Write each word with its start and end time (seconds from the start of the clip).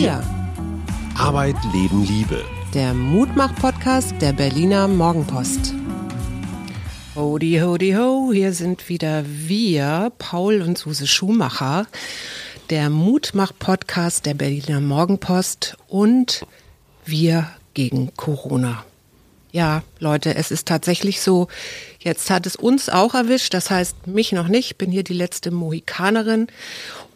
Wir. 0.00 0.24
Arbeit, 1.14 1.56
Leben, 1.74 2.06
Liebe. 2.06 2.42
Der 2.72 2.94
Mutmach-Podcast 2.94 4.14
der 4.22 4.32
Berliner 4.32 4.88
Morgenpost. 4.88 5.74
Hodi, 7.14 7.60
hodi, 7.62 7.92
ho, 7.92 8.32
hier 8.32 8.54
sind 8.54 8.88
wieder 8.88 9.24
wir, 9.26 10.10
Paul 10.16 10.62
und 10.62 10.78
Suse 10.78 11.06
Schumacher, 11.06 11.86
der 12.70 12.88
Mutmach-Podcast 12.88 14.24
der 14.24 14.32
Berliner 14.32 14.80
Morgenpost 14.80 15.76
und 15.86 16.46
wir 17.04 17.48
gegen 17.74 18.16
Corona. 18.16 18.86
Ja, 19.52 19.82
Leute, 19.98 20.36
es 20.36 20.50
ist 20.50 20.68
tatsächlich 20.68 21.20
so, 21.20 21.48
jetzt 21.98 22.30
hat 22.30 22.46
es 22.46 22.54
uns 22.54 22.88
auch 22.88 23.14
erwischt, 23.14 23.52
das 23.52 23.70
heißt 23.70 24.06
mich 24.06 24.30
noch 24.32 24.46
nicht, 24.46 24.78
bin 24.78 24.92
hier 24.92 25.02
die 25.02 25.14
letzte 25.14 25.50
Mohikanerin. 25.50 26.46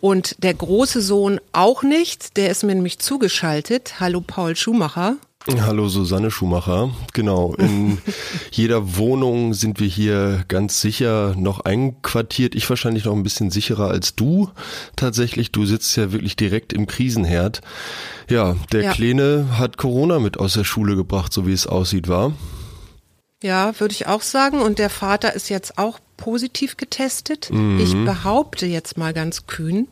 Und 0.00 0.42
der 0.42 0.54
große 0.54 1.00
Sohn 1.00 1.40
auch 1.52 1.82
nicht, 1.82 2.36
der 2.36 2.50
ist 2.50 2.64
mir 2.64 2.74
nämlich 2.74 2.98
zugeschaltet. 2.98 4.00
Hallo 4.00 4.20
Paul 4.20 4.56
Schumacher. 4.56 5.16
Hallo 5.46 5.88
Susanne 5.88 6.30
Schumacher. 6.30 6.90
Genau, 7.12 7.54
in 7.54 7.98
jeder 8.50 8.96
Wohnung 8.96 9.52
sind 9.52 9.78
wir 9.78 9.86
hier 9.86 10.42
ganz 10.48 10.80
sicher 10.80 11.34
noch 11.36 11.60
einquartiert. 11.60 12.54
Ich 12.54 12.68
wahrscheinlich 12.70 13.04
noch 13.04 13.12
ein 13.12 13.22
bisschen 13.22 13.50
sicherer 13.50 13.90
als 13.90 14.14
du. 14.14 14.48
Tatsächlich, 14.96 15.52
du 15.52 15.66
sitzt 15.66 15.94
ja 15.96 16.12
wirklich 16.12 16.36
direkt 16.36 16.72
im 16.72 16.86
Krisenherd. 16.86 17.60
Ja, 18.30 18.56
der 18.72 18.84
ja. 18.84 18.92
Kleine 18.92 19.58
hat 19.58 19.76
Corona 19.76 20.18
mit 20.18 20.38
aus 20.38 20.54
der 20.54 20.64
Schule 20.64 20.96
gebracht, 20.96 21.30
so 21.32 21.46
wie 21.46 21.52
es 21.52 21.66
aussieht, 21.66 22.08
war. 22.08 22.32
Ja, 23.42 23.78
würde 23.78 23.92
ich 23.92 24.06
auch 24.06 24.22
sagen. 24.22 24.62
Und 24.62 24.78
der 24.78 24.88
Vater 24.88 25.34
ist 25.34 25.50
jetzt 25.50 25.76
auch 25.76 25.98
positiv 26.16 26.78
getestet. 26.78 27.50
Mhm. 27.52 27.80
Ich 27.80 27.92
behaupte 27.92 28.64
jetzt 28.64 28.96
mal 28.96 29.12
ganz 29.12 29.46
kühn, 29.46 29.88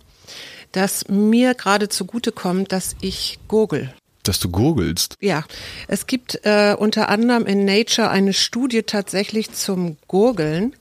dass 0.72 1.08
mir 1.08 1.52
gerade 1.52 1.90
zugute 1.90 2.32
kommt, 2.32 2.72
dass 2.72 2.96
ich 3.02 3.38
gurgel. 3.48 3.92
Dass 4.22 4.38
du 4.38 4.50
gurgelst? 4.50 5.16
Ja, 5.20 5.44
es 5.88 6.06
gibt 6.06 6.40
äh, 6.44 6.76
unter 6.78 7.08
anderem 7.08 7.44
in 7.46 7.64
Nature 7.64 8.08
eine 8.10 8.32
Studie 8.32 8.82
tatsächlich 8.82 9.52
zum 9.52 9.96
Gurgeln 10.06 10.74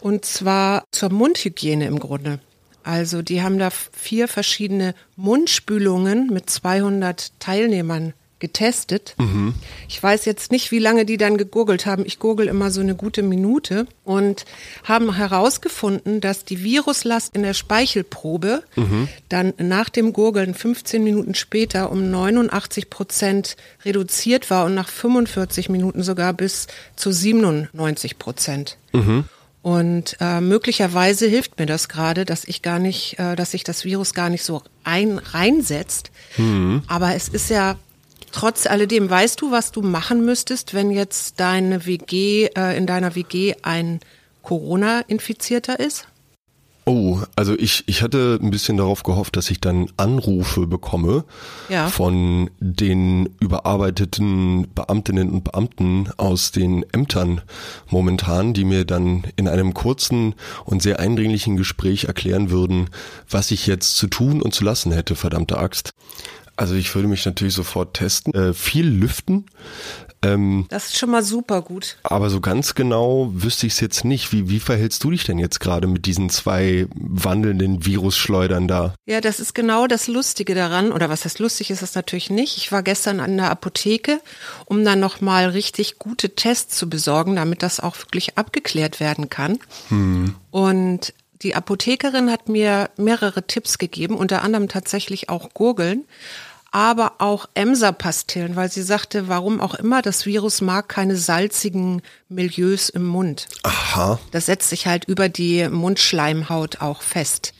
und 0.00 0.24
zwar 0.24 0.84
zur 0.90 1.10
Mundhygiene 1.10 1.86
im 1.86 1.98
Grunde. 1.98 2.40
Also 2.82 3.22
die 3.22 3.42
haben 3.42 3.58
da 3.58 3.70
vier 3.70 4.26
verschiedene 4.26 4.94
Mundspülungen 5.16 6.28
mit 6.28 6.48
200 6.50 7.38
Teilnehmern 7.38 8.14
getestet. 8.40 9.14
Mhm. 9.18 9.54
Ich 9.88 10.02
weiß 10.02 10.24
jetzt 10.24 10.50
nicht, 10.50 10.70
wie 10.70 10.78
lange 10.78 11.04
die 11.04 11.16
dann 11.16 11.36
gegurgelt 11.36 11.86
haben. 11.86 12.04
Ich 12.04 12.18
gurgel 12.18 12.48
immer 12.48 12.70
so 12.70 12.80
eine 12.80 12.94
gute 12.94 13.22
Minute 13.22 13.86
und 14.04 14.44
haben 14.84 15.14
herausgefunden, 15.14 16.20
dass 16.20 16.44
die 16.44 16.64
Viruslast 16.64 17.36
in 17.36 17.42
der 17.42 17.54
Speichelprobe 17.54 18.64
mhm. 18.74 19.08
dann 19.28 19.52
nach 19.58 19.88
dem 19.88 20.12
Gurgeln 20.12 20.54
15 20.54 21.04
Minuten 21.04 21.34
später 21.34 21.92
um 21.92 22.10
89 22.10 22.90
Prozent 22.90 23.56
reduziert 23.84 24.50
war 24.50 24.64
und 24.64 24.74
nach 24.74 24.88
45 24.88 25.68
Minuten 25.68 26.02
sogar 26.02 26.32
bis 26.32 26.66
zu 26.96 27.12
97 27.12 28.18
Prozent. 28.18 28.78
Mhm. 28.92 29.24
Und 29.62 30.16
äh, 30.20 30.40
möglicherweise 30.40 31.26
hilft 31.26 31.58
mir 31.58 31.66
das 31.66 31.90
gerade, 31.90 32.24
dass 32.24 32.44
ich 32.44 32.62
gar 32.62 32.78
nicht, 32.78 33.18
äh, 33.18 33.36
dass 33.36 33.50
sich 33.50 33.62
das 33.62 33.84
Virus 33.84 34.14
gar 34.14 34.30
nicht 34.30 34.42
so 34.42 34.62
ein, 34.84 35.18
reinsetzt. 35.18 36.10
Mhm. 36.38 36.82
Aber 36.86 37.14
es 37.14 37.28
ist 37.28 37.50
ja 37.50 37.76
Trotz 38.32 38.66
alledem, 38.66 39.10
weißt 39.10 39.40
du, 39.40 39.50
was 39.50 39.72
du 39.72 39.82
machen 39.82 40.24
müsstest, 40.24 40.74
wenn 40.74 40.90
jetzt 40.90 41.40
deine 41.40 41.86
WG, 41.86 42.46
äh, 42.56 42.76
in 42.76 42.86
deiner 42.86 43.14
WG 43.14 43.54
ein 43.62 44.00
Corona-Infizierter 44.42 45.80
ist? 45.80 46.06
Oh, 46.86 47.20
also 47.36 47.56
ich, 47.56 47.84
ich 47.86 48.02
hatte 48.02 48.38
ein 48.42 48.50
bisschen 48.50 48.78
darauf 48.78 49.02
gehofft, 49.02 49.36
dass 49.36 49.50
ich 49.50 49.60
dann 49.60 49.92
Anrufe 49.96 50.66
bekomme 50.66 51.24
ja. 51.68 51.88
von 51.88 52.50
den 52.58 53.28
überarbeiteten 53.38 54.66
Beamtinnen 54.74 55.30
und 55.30 55.44
Beamten 55.44 56.08
aus 56.16 56.52
den 56.52 56.84
Ämtern 56.92 57.42
momentan, 57.90 58.54
die 58.54 58.64
mir 58.64 58.84
dann 58.84 59.24
in 59.36 59.46
einem 59.46 59.74
kurzen 59.74 60.34
und 60.64 60.82
sehr 60.82 60.98
eindringlichen 60.98 61.56
Gespräch 61.56 62.04
erklären 62.04 62.50
würden, 62.50 62.88
was 63.28 63.50
ich 63.50 63.66
jetzt 63.66 63.96
zu 63.96 64.06
tun 64.06 64.40
und 64.40 64.54
zu 64.54 64.64
lassen 64.64 64.90
hätte, 64.90 65.14
verdammte 65.14 65.58
Axt. 65.58 65.92
Also 66.60 66.74
ich 66.74 66.94
würde 66.94 67.08
mich 67.08 67.24
natürlich 67.24 67.54
sofort 67.54 67.94
testen. 67.94 68.34
Äh, 68.34 68.52
viel 68.52 68.86
lüften. 68.86 69.46
Ähm, 70.20 70.66
das 70.68 70.88
ist 70.88 70.98
schon 70.98 71.08
mal 71.08 71.22
super 71.22 71.62
gut. 71.62 71.96
Aber 72.02 72.28
so 72.28 72.42
ganz 72.42 72.74
genau 72.74 73.30
wüsste 73.32 73.66
ich 73.66 73.72
es 73.72 73.80
jetzt 73.80 74.04
nicht. 74.04 74.30
Wie, 74.30 74.50
wie 74.50 74.60
verhältst 74.60 75.02
du 75.02 75.10
dich 75.10 75.24
denn 75.24 75.38
jetzt 75.38 75.60
gerade 75.60 75.86
mit 75.86 76.04
diesen 76.04 76.28
zwei 76.28 76.86
wandelnden 76.94 77.86
Virusschleudern 77.86 78.68
da? 78.68 78.94
Ja, 79.06 79.22
das 79.22 79.40
ist 79.40 79.54
genau 79.54 79.86
das 79.86 80.06
Lustige 80.06 80.54
daran. 80.54 80.92
Oder 80.92 81.08
was 81.08 81.24
heißt 81.24 81.38
lustig 81.38 81.70
ist 81.70 81.80
das 81.80 81.94
natürlich 81.94 82.28
nicht. 82.28 82.58
Ich 82.58 82.70
war 82.72 82.82
gestern 82.82 83.20
an 83.20 83.38
der 83.38 83.50
Apotheke, 83.50 84.20
um 84.66 84.84
dann 84.84 85.00
nochmal 85.00 85.48
richtig 85.48 85.98
gute 85.98 86.34
Tests 86.34 86.76
zu 86.76 86.90
besorgen, 86.90 87.36
damit 87.36 87.62
das 87.62 87.80
auch 87.80 87.96
wirklich 87.96 88.36
abgeklärt 88.36 89.00
werden 89.00 89.30
kann. 89.30 89.60
Hm. 89.88 90.34
Und 90.50 91.14
die 91.40 91.54
Apothekerin 91.54 92.30
hat 92.30 92.50
mir 92.50 92.90
mehrere 92.98 93.46
Tipps 93.46 93.78
gegeben, 93.78 94.16
unter 94.16 94.42
anderem 94.42 94.68
tatsächlich 94.68 95.30
auch 95.30 95.54
Gurgeln 95.54 96.04
aber 96.70 97.14
auch 97.18 97.48
Emser-Pastillen, 97.54 98.54
weil 98.56 98.70
sie 98.70 98.82
sagte, 98.82 99.28
warum 99.28 99.60
auch 99.60 99.74
immer, 99.74 100.02
das 100.02 100.26
Virus 100.26 100.60
mag 100.60 100.88
keine 100.88 101.16
salzigen 101.16 102.02
Milieus 102.28 102.88
im 102.88 103.06
Mund. 103.06 103.48
Aha. 103.62 104.18
Das 104.30 104.46
setzt 104.46 104.70
sich 104.70 104.86
halt 104.86 105.04
über 105.06 105.28
die 105.28 105.68
Mundschleimhaut 105.68 106.80
auch 106.80 107.02
fest. 107.02 107.52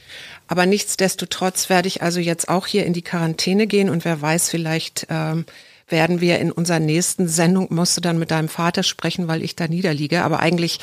Aber 0.47 0.67
nichtsdestotrotz 0.67 1.69
werde 1.69 1.89
ich 1.89 2.03
also 2.03 2.21
jetzt 2.21 2.49
auch 2.49 2.67
hier 2.67 2.85
in 2.85 2.93
die 2.93 3.03
Quarantäne 3.03 3.67
gehen 3.67 3.89
und 3.89 4.05
wer 4.05 4.21
weiß, 4.21 4.49
vielleicht 4.49 5.07
ähm, 5.09 5.45
werden 5.89 6.21
wir 6.21 6.39
in 6.39 6.53
unserer 6.53 6.81
nächsten 6.81 7.29
Sendung, 7.29 7.69
musst 7.71 7.97
du 7.97 8.01
dann 8.01 8.19
mit 8.19 8.31
deinem 8.31 8.49
Vater 8.49 8.83
sprechen, 8.83 9.29
weil 9.29 9.43
ich 9.43 9.57
da 9.57 9.69
niederliege. 9.69 10.23
Aber 10.23 10.41
eigentlich 10.41 10.79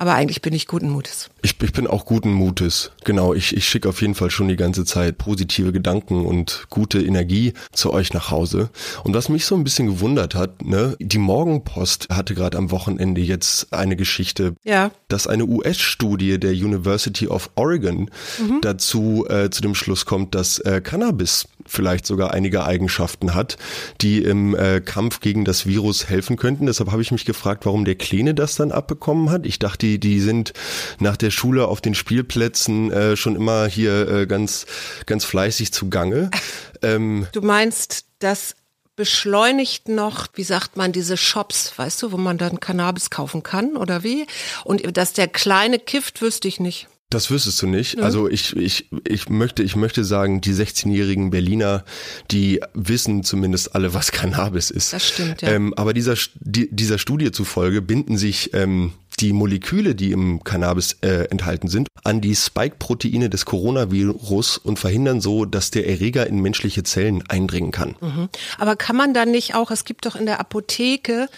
aber 0.00 0.14
eigentlich 0.14 0.40
bin 0.40 0.54
ich 0.54 0.66
guten 0.66 0.88
Mutes. 0.88 1.28
Ich, 1.42 1.60
ich 1.60 1.72
bin 1.74 1.86
auch 1.86 2.06
guten 2.06 2.32
Mutes. 2.32 2.90
Genau, 3.04 3.34
ich, 3.34 3.54
ich 3.54 3.68
schicke 3.68 3.86
auf 3.86 4.00
jeden 4.00 4.14
Fall 4.14 4.30
schon 4.30 4.48
die 4.48 4.56
ganze 4.56 4.86
Zeit 4.86 5.18
positive 5.18 5.72
Gedanken 5.72 6.24
und 6.24 6.64
gute 6.70 7.02
Energie 7.02 7.52
zu 7.72 7.92
euch 7.92 8.14
nach 8.14 8.30
Hause. 8.30 8.70
Und 9.04 9.14
was 9.14 9.28
mich 9.28 9.44
so 9.44 9.54
ein 9.56 9.62
bisschen 9.62 9.88
gewundert 9.88 10.34
hat, 10.34 10.64
ne, 10.64 10.96
die 11.00 11.18
Morgenpost 11.18 12.08
hatte 12.08 12.34
gerade 12.34 12.56
am 12.56 12.70
Wochenende 12.70 13.20
jetzt 13.20 13.74
eine 13.74 13.94
Geschichte, 13.94 14.54
ja. 14.64 14.90
dass 15.08 15.26
eine 15.26 15.44
US-Studie 15.44 16.40
der 16.40 16.52
University 16.52 17.28
of 17.28 17.50
Oregon 17.56 18.10
mhm. 18.38 18.60
dazu 18.62 19.26
äh, 19.28 19.50
zu 19.50 19.60
dem 19.60 19.74
Schluss 19.74 20.06
kommt, 20.06 20.34
dass 20.34 20.60
äh, 20.60 20.80
Cannabis 20.80 21.46
vielleicht 21.66 22.06
sogar 22.06 22.32
einige 22.32 22.64
Eigenschaften 22.64 23.34
hat, 23.34 23.58
die 24.00 24.22
im 24.22 24.54
äh, 24.54 24.80
Kampf 24.80 25.20
gegen 25.20 25.44
das 25.44 25.66
Virus 25.66 26.08
helfen 26.08 26.36
könnten. 26.36 26.64
Deshalb 26.64 26.90
habe 26.90 27.02
ich 27.02 27.12
mich 27.12 27.26
gefragt, 27.26 27.66
warum 27.66 27.84
der 27.84 27.96
Kleine 27.96 28.32
das 28.32 28.56
dann 28.56 28.72
abbekommen 28.72 29.30
hat. 29.30 29.44
Ich 29.44 29.58
dachte, 29.58 29.89
die, 29.90 29.98
die 29.98 30.20
sind 30.20 30.52
nach 30.98 31.16
der 31.16 31.30
Schule 31.30 31.66
auf 31.66 31.80
den 31.80 31.94
Spielplätzen 31.94 32.92
äh, 32.92 33.16
schon 33.16 33.36
immer 33.36 33.66
hier 33.66 34.08
äh, 34.08 34.26
ganz, 34.26 34.66
ganz 35.06 35.24
fleißig 35.24 35.72
zugange. 35.72 36.30
Ähm, 36.82 37.26
du 37.32 37.42
meinst, 37.42 38.06
das 38.20 38.56
beschleunigt 38.96 39.90
noch, 39.90 40.28
wie 40.32 40.44
sagt 40.44 40.78
man, 40.78 40.92
diese 40.92 41.18
Shops, 41.18 41.74
weißt 41.76 42.02
du, 42.02 42.12
wo 42.12 42.16
man 42.16 42.38
dann 42.38 42.58
Cannabis 42.58 43.10
kaufen 43.10 43.42
kann 43.42 43.76
oder 43.76 44.02
wie? 44.02 44.26
Und 44.64 44.96
dass 44.96 45.12
der 45.12 45.28
kleine 45.28 45.78
kifft, 45.78 46.22
wüsste 46.22 46.48
ich 46.48 46.58
nicht. 46.58 46.88
Das 47.10 47.28
wüsstest 47.28 47.60
du 47.60 47.66
nicht. 47.66 47.98
Ja. 47.98 48.04
Also 48.04 48.28
ich, 48.28 48.56
ich, 48.56 48.88
ich 49.06 49.28
möchte, 49.28 49.64
ich 49.64 49.74
möchte 49.74 50.04
sagen, 50.04 50.40
die 50.40 50.54
16-jährigen 50.54 51.30
Berliner, 51.30 51.84
die 52.30 52.60
wissen 52.72 53.24
zumindest 53.24 53.74
alle, 53.74 53.92
was 53.94 54.12
Cannabis 54.12 54.70
ist. 54.70 54.92
Das 54.92 55.08
stimmt, 55.08 55.42
ja. 55.42 55.48
Ähm, 55.48 55.74
aber 55.74 55.92
dieser, 55.92 56.14
die, 56.36 56.68
dieser 56.70 56.98
Studie 56.98 57.32
zufolge 57.32 57.82
binden 57.82 58.16
sich 58.16 58.54
ähm, 58.54 58.92
die 59.20 59.32
Moleküle, 59.32 59.94
die 59.94 60.12
im 60.12 60.42
Cannabis 60.44 60.96
äh, 61.02 61.24
enthalten 61.30 61.68
sind, 61.68 61.88
an 62.04 62.20
die 62.20 62.34
Spike-Proteine 62.34 63.28
des 63.28 63.44
Coronavirus 63.44 64.58
und 64.58 64.78
verhindern 64.78 65.20
so, 65.20 65.44
dass 65.44 65.70
der 65.70 65.88
Erreger 65.88 66.26
in 66.26 66.40
menschliche 66.40 66.82
Zellen 66.82 67.22
eindringen 67.28 67.70
kann. 67.70 67.96
Mhm. 68.00 68.28
Aber 68.58 68.76
kann 68.76 68.96
man 68.96 69.14
dann 69.14 69.30
nicht 69.30 69.54
auch, 69.54 69.70
es 69.70 69.84
gibt 69.84 70.06
doch 70.06 70.16
in 70.16 70.26
der 70.26 70.40
Apotheke 70.40 71.28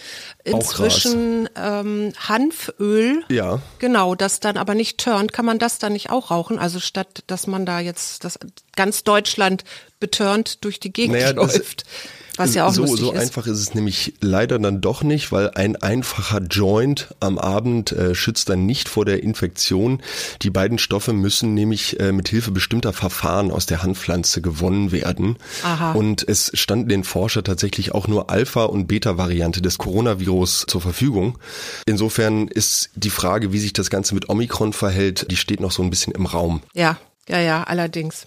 inzwischen 0.45 1.49
ähm, 1.57 2.13
Hanföl, 2.19 3.25
ja. 3.29 3.61
genau, 3.79 4.15
das 4.15 4.41
dann 4.41 4.57
aber 4.57 4.75
nicht 4.75 4.99
turnt, 4.99 5.33
kann 5.33 5.45
man 5.45 5.59
das 5.59 5.79
dann 5.79 5.93
nicht 5.93 6.11
auch 6.11 6.31
rauchen? 6.31 6.59
Also 6.59 6.81
statt, 6.81 7.25
dass 7.27 7.47
man 7.47 7.67
da 7.67 7.81
jetzt 7.81 8.25
das 8.25 8.39
ganz 8.77 9.05
Deutschland 9.05 9.65
beturnt 10.01 10.65
durch 10.65 10.81
die 10.81 10.93
Gegend 10.93 11.17
naja, 11.17 11.31
läuft. 11.31 11.85
Was 12.37 12.55
ja 12.55 12.67
auch 12.67 12.73
so, 12.73 12.87
so 12.97 13.13
ist. 13.13 13.21
einfach 13.21 13.47
ist 13.47 13.59
es 13.59 13.75
nämlich 13.75 14.15
leider 14.21 14.59
dann 14.59 14.81
doch 14.81 15.03
nicht, 15.03 15.33
weil 15.33 15.51
ein 15.51 15.77
einfacher 15.77 16.41
Joint 16.41 17.15
am 17.21 17.39
Abend 17.39 17.93
äh, 17.93 18.15
schützt 18.15 18.49
dann 18.49 18.65
nicht 18.65 18.89
vor 18.89 19.05
der 19.05 19.23
Infektion. 19.23 20.01
Die 20.41 20.51
beiden 20.51 20.79
Stoffe 20.79 21.13
müssen 21.13 21.53
nämlich 21.53 22.01
äh, 22.01 22.13
mit 22.13 22.29
Hilfe 22.29 22.51
bestimmter 22.51 22.93
Verfahren 22.93 23.51
aus 23.51 23.67
der 23.67 23.83
Handpflanze 23.83 24.41
gewonnen 24.41 24.93
werden. 24.93 25.37
Aha. 25.63 25.93
Und 25.93 26.27
es 26.27 26.51
standen 26.55 26.89
den 26.89 27.05
Forscher 27.05 27.45
tatsächlich 27.45 27.93
auch 27.93 28.09
nur 28.09 28.31
Alpha- 28.31 28.65
und 28.65 28.87
Beta-Variante 28.87 29.61
des 29.61 29.77
Coronavirus 29.77 30.65
zur 30.69 30.81
Verfügung. 30.81 31.39
Insofern 31.85 32.49
ist 32.49 32.91
die 32.95 33.11
Frage, 33.11 33.53
wie 33.53 33.59
sich 33.59 33.75
das 33.75 33.91
Ganze 33.91 34.15
mit 34.15 34.29
Omikron 34.29 34.73
verhält, 34.73 35.31
die 35.31 35.37
steht 35.37 35.61
noch 35.61 35.73
so 35.73 35.83
ein 35.83 35.91
bisschen 35.91 36.15
im 36.15 36.27
Raum. 36.27 36.63
Ja, 36.73 36.97
ja, 37.29 37.41
ja, 37.41 37.65
allerdings. 37.65 38.27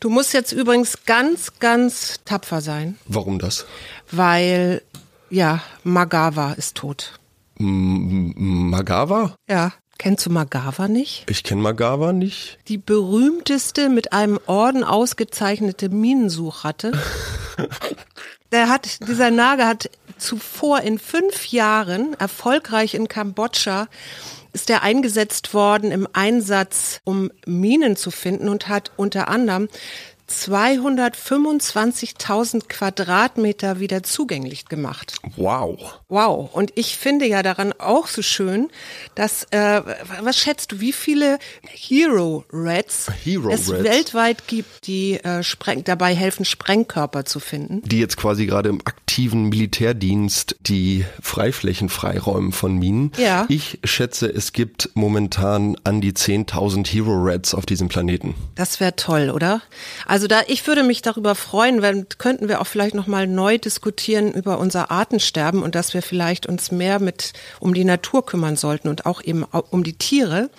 Du 0.00 0.08
musst 0.10 0.32
jetzt 0.32 0.52
übrigens 0.52 1.04
ganz, 1.06 1.58
ganz 1.58 2.20
tapfer 2.24 2.60
sein. 2.60 2.98
Warum 3.06 3.38
das? 3.38 3.66
Weil, 4.10 4.82
ja, 5.28 5.62
Magawa 5.84 6.52
ist 6.52 6.76
tot. 6.76 7.18
M 7.58 8.32
Magawa? 8.70 9.36
Ja. 9.48 9.72
Kennst 9.98 10.24
du 10.24 10.30
Magawa 10.30 10.88
nicht? 10.88 11.26
Ich 11.28 11.42
kenne 11.42 11.60
Magawa 11.60 12.14
nicht. 12.14 12.58
Die 12.68 12.78
berühmteste 12.78 13.90
mit 13.90 14.14
einem 14.14 14.40
Orden 14.46 14.82
ausgezeichnete 14.82 15.90
Minensuchratte. 15.90 16.92
Der 18.52 18.70
hat, 18.70 19.06
dieser 19.06 19.30
Nager 19.30 19.68
hat 19.68 19.90
zuvor 20.16 20.80
in 20.80 20.98
fünf 20.98 21.48
Jahren 21.48 22.14
erfolgreich 22.14 22.94
in 22.94 23.08
Kambodscha 23.08 23.88
ist 24.52 24.70
er 24.70 24.82
eingesetzt 24.82 25.54
worden 25.54 25.90
im 25.90 26.06
Einsatz, 26.12 27.00
um 27.04 27.30
Minen 27.46 27.96
zu 27.96 28.10
finden 28.10 28.48
und 28.48 28.68
hat 28.68 28.92
unter 28.96 29.28
anderem 29.28 29.68
225.000 30.30 32.68
Quadratmeter 32.68 33.80
wieder 33.80 34.04
zugänglich 34.04 34.66
gemacht. 34.66 35.14
Wow. 35.36 35.98
Wow. 36.08 36.54
Und 36.54 36.72
ich 36.76 36.96
finde 36.96 37.26
ja 37.26 37.42
daran 37.42 37.74
auch 37.78 38.06
so 38.06 38.22
schön, 38.22 38.70
dass, 39.14 39.44
äh, 39.50 39.82
was 40.22 40.38
schätzt 40.38 40.72
du, 40.72 40.80
wie 40.80 40.92
viele 40.92 41.38
Hero 41.62 42.44
Rats 42.52 43.10
Hero 43.24 43.50
es 43.50 43.72
Rats. 43.72 43.82
weltweit 43.82 44.46
gibt, 44.46 44.86
die 44.86 45.14
äh, 45.14 45.42
Spreng 45.42 45.82
dabei 45.84 46.14
helfen, 46.14 46.44
Sprengkörper 46.44 47.24
zu 47.24 47.40
finden? 47.40 47.82
Die 47.84 47.98
jetzt 47.98 48.16
quasi 48.16 48.46
gerade 48.46 48.68
im 48.68 48.84
aktiven 49.10 49.48
Militärdienst 49.48 50.54
die 50.60 51.04
Freiflächen 51.20 51.88
freiräumen 51.88 52.52
von 52.52 52.78
Minen. 52.78 53.10
Ja. 53.16 53.44
Ich 53.48 53.80
schätze, 53.82 54.28
es 54.28 54.52
gibt 54.52 54.90
momentan 54.94 55.76
an 55.82 56.00
die 56.00 56.12
10.000 56.12 56.86
Hero 56.86 57.14
Rats 57.16 57.52
auf 57.52 57.66
diesem 57.66 57.88
Planeten. 57.88 58.36
Das 58.54 58.78
wäre 58.78 58.94
toll, 58.94 59.30
oder? 59.30 59.62
Also 60.06 60.20
also 60.20 60.28
da, 60.28 60.42
ich 60.48 60.66
würde 60.66 60.82
mich 60.82 61.00
darüber 61.00 61.34
freuen, 61.34 61.80
wenn 61.80 62.06
könnten 62.18 62.50
wir 62.50 62.60
auch 62.60 62.66
vielleicht 62.66 62.94
nochmal 62.94 63.26
neu 63.26 63.56
diskutieren 63.56 64.34
über 64.34 64.58
unser 64.58 64.90
Artensterben 64.90 65.62
und 65.62 65.74
dass 65.74 65.94
wir 65.94 66.02
vielleicht 66.02 66.44
uns 66.44 66.70
mehr 66.70 67.00
mit 67.00 67.32
um 67.58 67.72
die 67.72 67.84
Natur 67.84 68.26
kümmern 68.26 68.54
sollten 68.54 68.88
und 68.88 69.06
auch 69.06 69.24
eben 69.24 69.44
um 69.44 69.82
die 69.82 69.94
Tiere. 69.94 70.50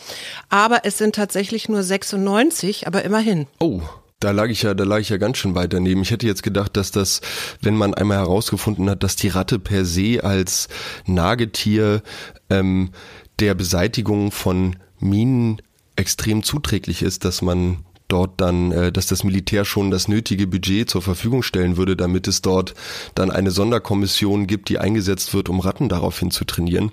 Aber 0.49 0.83
es 0.83 0.97
sind 0.97 1.13
tatsächlich 1.13 1.69
nur 1.69 1.83
96, 1.83 2.87
aber 2.87 3.03
immerhin. 3.03 3.45
Oh. 3.59 3.81
Da 4.21 4.31
lag 4.31 4.49
ich 4.49 4.61
ja, 4.61 4.73
da 4.75 4.83
lag 4.83 4.99
ich 4.99 5.09
ja 5.09 5.17
ganz 5.17 5.39
schön 5.39 5.55
weit 5.55 5.73
daneben. 5.73 6.03
Ich 6.03 6.11
hätte 6.11 6.27
jetzt 6.27 6.43
gedacht, 6.43 6.77
dass 6.77 6.91
das, 6.91 7.21
wenn 7.61 7.75
man 7.75 7.93
einmal 7.95 8.19
herausgefunden 8.19 8.89
hat, 8.89 9.03
dass 9.03 9.15
die 9.15 9.29
Ratte 9.29 9.59
per 9.59 9.83
se 9.83 10.23
als 10.23 10.69
Nagetier 11.05 12.03
ähm, 12.49 12.91
der 13.39 13.55
Beseitigung 13.55 14.31
von 14.31 14.77
Minen 14.99 15.59
extrem 15.95 16.43
zuträglich 16.43 17.01
ist, 17.01 17.25
dass 17.25 17.41
man 17.41 17.79
dort 18.07 18.39
dann, 18.39 18.71
äh, 18.71 18.91
dass 18.91 19.07
das 19.07 19.23
Militär 19.23 19.65
schon 19.65 19.89
das 19.89 20.07
nötige 20.07 20.45
Budget 20.45 20.87
zur 20.87 21.01
Verfügung 21.01 21.41
stellen 21.41 21.75
würde, 21.75 21.95
damit 21.95 22.27
es 22.27 22.43
dort 22.43 22.75
dann 23.15 23.31
eine 23.31 23.49
Sonderkommission 23.49 24.45
gibt, 24.45 24.69
die 24.69 24.77
eingesetzt 24.77 25.33
wird, 25.33 25.49
um 25.49 25.59
Ratten 25.59 25.89
daraufhin 25.89 26.29
zu 26.29 26.45
trainieren. 26.45 26.91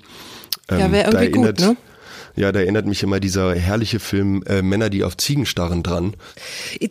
Ähm, 0.71 0.79
ja, 0.79 0.93
wäre 0.93 1.11
irgendwie 1.11 1.27
erinnert, 1.27 1.59
gut, 1.59 1.67
ne? 1.69 1.77
Ja, 2.39 2.53
da 2.53 2.61
erinnert 2.61 2.87
mich 2.87 3.03
immer 3.03 3.19
dieser 3.19 3.53
herrliche 3.57 3.99
Film 3.99 4.45
äh, 4.47 4.63
Männer, 4.63 4.91
die 4.91 5.03
auf 5.03 5.17
Ziegen 5.17 5.45
starren 5.45 5.83
dran. 5.83 6.15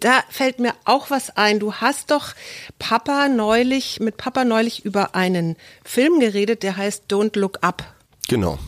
Da 0.01 0.21
fällt 0.29 0.59
mir 0.59 0.73
auch 0.83 1.09
was 1.09 1.37
ein. 1.37 1.61
Du 1.61 1.75
hast 1.75 2.11
doch 2.11 2.33
Papa 2.79 3.29
neulich, 3.29 4.01
mit 4.01 4.17
Papa 4.17 4.43
neulich 4.43 4.83
über 4.83 5.15
einen 5.15 5.55
Film 5.85 6.19
geredet, 6.19 6.63
der 6.63 6.75
heißt 6.75 7.05
Don't 7.09 7.39
Look 7.39 7.59
Up. 7.61 7.95
Genau. 8.27 8.59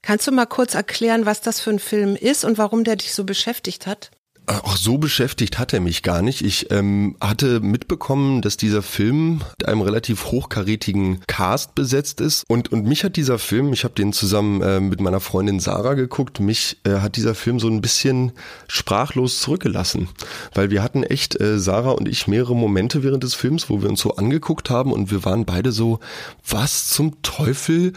Kannst 0.00 0.26
du 0.26 0.32
mal 0.32 0.46
kurz 0.46 0.74
erklären, 0.74 1.26
was 1.26 1.42
das 1.42 1.60
für 1.60 1.70
ein 1.70 1.78
Film 1.78 2.16
ist 2.16 2.42
und 2.42 2.56
warum 2.56 2.84
der 2.84 2.96
dich 2.96 3.12
so 3.12 3.24
beschäftigt 3.24 3.86
hat? 3.86 4.10
Auch 4.48 4.78
so 4.78 4.96
beschäftigt 4.96 5.58
hat 5.58 5.74
er 5.74 5.80
mich 5.80 6.02
gar 6.02 6.22
nicht. 6.22 6.40
Ich 6.40 6.70
ähm, 6.70 7.16
hatte 7.20 7.60
mitbekommen, 7.60 8.40
dass 8.40 8.56
dieser 8.56 8.80
Film 8.80 9.42
mit 9.58 9.68
einem 9.68 9.82
relativ 9.82 10.26
hochkarätigen 10.26 11.20
Cast 11.26 11.74
besetzt 11.74 12.22
ist. 12.22 12.44
Und, 12.48 12.72
und 12.72 12.86
mich 12.86 13.04
hat 13.04 13.16
dieser 13.16 13.38
Film, 13.38 13.74
ich 13.74 13.84
habe 13.84 13.92
den 13.92 14.14
zusammen 14.14 14.62
äh, 14.62 14.80
mit 14.80 15.02
meiner 15.02 15.20
Freundin 15.20 15.60
Sarah 15.60 15.92
geguckt, 15.92 16.40
mich 16.40 16.78
äh, 16.84 17.00
hat 17.00 17.16
dieser 17.16 17.34
Film 17.34 17.60
so 17.60 17.68
ein 17.68 17.82
bisschen 17.82 18.32
sprachlos 18.68 19.42
zurückgelassen. 19.42 20.08
Weil 20.54 20.70
wir 20.70 20.82
hatten 20.82 21.02
echt, 21.02 21.38
äh, 21.38 21.58
Sarah 21.58 21.90
und 21.90 22.08
ich, 22.08 22.26
mehrere 22.26 22.56
Momente 22.56 23.02
während 23.02 23.24
des 23.24 23.34
Films, 23.34 23.68
wo 23.68 23.82
wir 23.82 23.90
uns 23.90 24.00
so 24.00 24.14
angeguckt 24.16 24.70
haben 24.70 24.94
und 24.94 25.10
wir 25.10 25.26
waren 25.26 25.44
beide 25.44 25.72
so, 25.72 26.00
was 26.48 26.88
zum 26.88 27.20
Teufel 27.20 27.92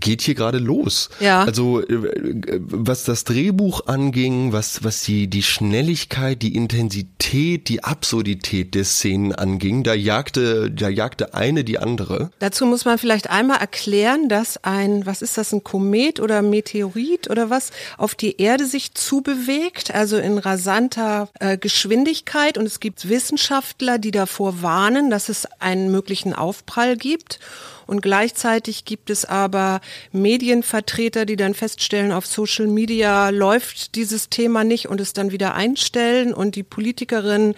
geht 0.00 0.22
hier 0.22 0.34
gerade 0.34 0.58
los. 0.58 1.10
Ja. 1.20 1.44
Also 1.44 1.80
äh, 1.80 2.60
was 2.60 3.04
das 3.04 3.24
Drehbuch 3.24 3.86
anging, 3.86 4.52
was 4.52 4.84
was 4.84 5.02
die 5.02 5.28
die 5.28 5.42
Schnelligkeit, 5.42 6.42
die 6.42 6.54
Intensität, 6.54 7.68
die 7.68 7.84
Absurdität 7.84 8.74
der 8.74 8.84
Szenen 8.84 9.34
anging, 9.34 9.82
da 9.82 9.94
jagte 9.94 10.70
da 10.70 10.88
jagte 10.88 11.34
eine 11.34 11.64
die 11.64 11.78
andere. 11.78 12.30
Dazu 12.38 12.66
muss 12.66 12.84
man 12.84 12.98
vielleicht 12.98 13.30
einmal 13.30 13.58
erklären, 13.58 14.28
dass 14.28 14.62
ein 14.64 15.06
was 15.06 15.22
ist 15.22 15.38
das 15.38 15.52
ein 15.52 15.64
Komet 15.64 16.20
oder 16.20 16.42
Meteorit 16.42 17.30
oder 17.30 17.50
was 17.50 17.70
auf 17.96 18.14
die 18.14 18.40
Erde 18.40 18.66
sich 18.66 18.94
zubewegt, 18.94 19.94
also 19.94 20.16
in 20.16 20.38
rasanter 20.38 21.28
äh, 21.40 21.56
Geschwindigkeit 21.58 22.58
und 22.58 22.66
es 22.66 22.80
gibt 22.80 23.08
Wissenschaftler, 23.08 23.98
die 23.98 24.10
davor 24.10 24.62
warnen, 24.62 25.10
dass 25.10 25.28
es 25.28 25.46
einen 25.60 25.90
möglichen 25.90 26.32
Aufprall 26.32 26.96
gibt. 26.96 27.40
Und 27.88 28.02
gleichzeitig 28.02 28.84
gibt 28.84 29.08
es 29.08 29.24
aber 29.24 29.80
Medienvertreter, 30.12 31.24
die 31.24 31.36
dann 31.36 31.54
feststellen, 31.54 32.12
auf 32.12 32.26
Social 32.26 32.66
Media 32.66 33.30
läuft 33.30 33.94
dieses 33.94 34.28
Thema 34.28 34.62
nicht 34.62 34.90
und 34.90 35.00
es 35.00 35.14
dann 35.14 35.32
wieder 35.32 35.54
einstellen. 35.54 36.34
Und 36.34 36.54
die 36.54 36.62
Politikerin, 36.62 37.54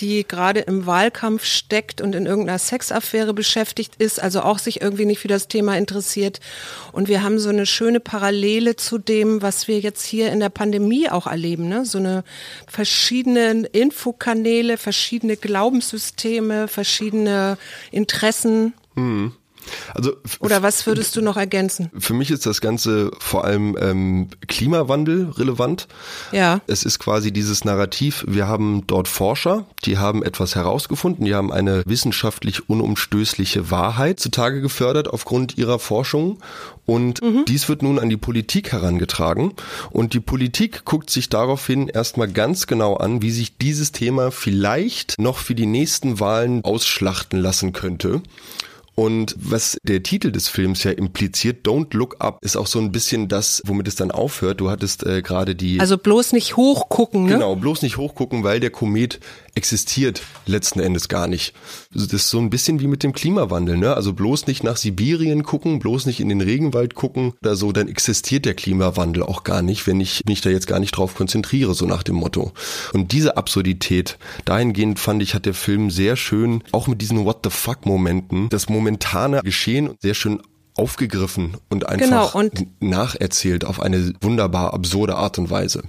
die 0.00 0.26
gerade 0.26 0.60
im 0.60 0.86
Wahlkampf 0.86 1.44
steckt 1.44 2.00
und 2.00 2.14
in 2.14 2.24
irgendeiner 2.24 2.58
Sexaffäre 2.58 3.34
beschäftigt 3.34 3.96
ist, 3.98 4.22
also 4.22 4.40
auch 4.40 4.58
sich 4.58 4.80
irgendwie 4.80 5.04
nicht 5.04 5.18
für 5.18 5.28
das 5.28 5.48
Thema 5.48 5.76
interessiert. 5.76 6.40
Und 6.92 7.08
wir 7.08 7.22
haben 7.22 7.38
so 7.38 7.50
eine 7.50 7.66
schöne 7.66 8.00
Parallele 8.00 8.76
zu 8.76 8.96
dem, 8.96 9.42
was 9.42 9.68
wir 9.68 9.80
jetzt 9.80 10.06
hier 10.06 10.32
in 10.32 10.40
der 10.40 10.48
Pandemie 10.48 11.10
auch 11.10 11.26
erleben. 11.26 11.68
Ne? 11.68 11.84
So 11.84 11.98
eine 11.98 12.24
verschiedene 12.66 13.66
Infokanäle, 13.66 14.78
verschiedene 14.78 15.36
Glaubenssysteme, 15.36 16.68
verschiedene 16.68 17.58
Interessen. 17.90 18.72
Hm. 18.94 19.32
Also 19.94 20.16
Oder 20.40 20.62
was 20.62 20.86
würdest 20.86 21.16
du 21.16 21.22
noch 21.22 21.36
ergänzen? 21.36 21.90
Für 21.98 22.14
mich 22.14 22.30
ist 22.30 22.46
das 22.46 22.60
Ganze 22.60 23.10
vor 23.18 23.44
allem 23.44 23.76
ähm, 23.80 24.28
Klimawandel 24.46 25.30
relevant. 25.36 25.88
Ja. 26.32 26.60
Es 26.66 26.84
ist 26.84 26.98
quasi 26.98 27.32
dieses 27.32 27.64
Narrativ, 27.64 28.24
wir 28.26 28.48
haben 28.48 28.86
dort 28.86 29.08
Forscher, 29.08 29.66
die 29.84 29.98
haben 29.98 30.22
etwas 30.22 30.54
herausgefunden, 30.54 31.24
die 31.24 31.34
haben 31.34 31.52
eine 31.52 31.82
wissenschaftlich 31.86 32.68
unumstößliche 32.68 33.70
Wahrheit 33.70 34.20
zutage 34.20 34.60
gefördert 34.60 35.08
aufgrund 35.08 35.58
ihrer 35.58 35.78
Forschung 35.78 36.38
und 36.86 37.22
mhm. 37.22 37.44
dies 37.46 37.68
wird 37.68 37.82
nun 37.82 37.98
an 37.98 38.10
die 38.10 38.16
Politik 38.16 38.72
herangetragen 38.72 39.54
und 39.90 40.12
die 40.12 40.20
Politik 40.20 40.84
guckt 40.84 41.10
sich 41.10 41.28
daraufhin 41.28 41.88
erstmal 41.88 42.28
ganz 42.28 42.66
genau 42.66 42.96
an, 42.96 43.22
wie 43.22 43.30
sich 43.30 43.56
dieses 43.56 43.92
Thema 43.92 44.30
vielleicht 44.30 45.18
noch 45.18 45.38
für 45.38 45.54
die 45.54 45.66
nächsten 45.66 46.20
Wahlen 46.20 46.62
ausschlachten 46.64 47.40
lassen 47.40 47.72
könnte. 47.72 48.22
Und 48.94 49.34
was 49.38 49.76
der 49.82 50.02
Titel 50.02 50.30
des 50.30 50.48
Films 50.48 50.84
ja 50.84 50.92
impliziert, 50.92 51.66
Don't 51.66 51.96
Look 51.96 52.16
Up, 52.20 52.38
ist 52.42 52.56
auch 52.56 52.66
so 52.66 52.78
ein 52.78 52.92
bisschen 52.92 53.28
das, 53.28 53.62
womit 53.66 53.88
es 53.88 53.96
dann 53.96 54.10
aufhört. 54.10 54.60
Du 54.60 54.70
hattest 54.70 55.04
äh, 55.04 55.20
gerade 55.22 55.54
die. 55.54 55.80
Also 55.80 55.98
bloß 55.98 56.32
nicht 56.32 56.56
hochgucken, 56.56 57.24
ne? 57.24 57.32
Genau, 57.32 57.56
bloß 57.56 57.82
nicht 57.82 57.96
hochgucken, 57.96 58.44
weil 58.44 58.60
der 58.60 58.70
Komet 58.70 59.20
existiert 59.54 60.22
letzten 60.46 60.80
Endes 60.80 61.08
gar 61.08 61.26
nicht. 61.26 61.54
Also 61.94 62.06
das 62.06 62.14
ist 62.14 62.30
so 62.30 62.38
ein 62.38 62.50
bisschen 62.50 62.80
wie 62.80 62.86
mit 62.86 63.02
dem 63.02 63.12
Klimawandel, 63.12 63.76
ne? 63.76 63.94
Also 63.94 64.12
bloß 64.12 64.46
nicht 64.46 64.64
nach 64.64 64.76
Sibirien 64.76 65.42
gucken, 65.44 65.78
bloß 65.78 66.06
nicht 66.06 66.20
in 66.20 66.28
den 66.28 66.40
Regenwald 66.40 66.94
gucken 66.94 67.34
oder 67.40 67.56
so, 67.56 67.72
dann 67.72 67.88
existiert 67.88 68.44
der 68.44 68.54
Klimawandel 68.54 69.22
auch 69.22 69.44
gar 69.44 69.62
nicht, 69.62 69.86
wenn 69.86 70.00
ich 70.00 70.22
mich 70.26 70.40
da 70.40 70.50
jetzt 70.50 70.66
gar 70.66 70.80
nicht 70.80 70.92
drauf 70.92 71.14
konzentriere, 71.14 71.74
so 71.74 71.86
nach 71.86 72.02
dem 72.02 72.16
Motto. 72.16 72.52
Und 72.92 73.12
diese 73.12 73.36
Absurdität, 73.36 74.18
dahingehend 74.44 74.98
fand 74.98 75.22
ich, 75.22 75.34
hat 75.34 75.46
der 75.46 75.54
Film 75.54 75.90
sehr 75.90 76.16
schön, 76.16 76.62
auch 76.72 76.88
mit 76.88 77.00
diesen 77.00 77.24
What 77.24 77.40
the 77.44 77.50
fuck 77.50 77.86
Momenten, 77.86 78.48
das 78.48 78.68
momentane 78.84 79.40
Geschehen 79.42 79.96
sehr 80.00 80.14
schön 80.14 80.42
aufgegriffen 80.76 81.56
und 81.70 81.88
einfach 81.88 82.04
genau, 82.04 82.30
und 82.32 82.82
nacherzählt 82.82 83.64
auf 83.64 83.80
eine 83.80 84.12
wunderbar 84.20 84.74
absurde 84.74 85.14
Art 85.14 85.38
und 85.38 85.50
Weise. 85.50 85.82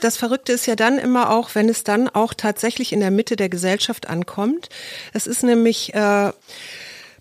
Das 0.00 0.16
Verrückte 0.16 0.52
ist 0.52 0.66
ja 0.66 0.74
dann 0.74 0.98
immer 0.98 1.30
auch, 1.30 1.54
wenn 1.54 1.68
es 1.68 1.84
dann 1.84 2.08
auch 2.08 2.34
tatsächlich 2.34 2.92
in 2.92 3.00
der 3.00 3.12
Mitte 3.12 3.36
der 3.36 3.48
Gesellschaft 3.48 4.08
ankommt. 4.08 4.68
Es 5.12 5.28
ist 5.28 5.44
nämlich 5.44 5.94
äh, 5.94 6.32